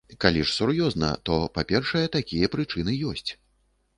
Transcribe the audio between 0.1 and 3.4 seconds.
Калі ж сур'ёзна, то, па-першае, такія прычыны ёсць.